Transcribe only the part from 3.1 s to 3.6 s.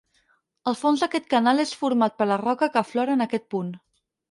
en aquest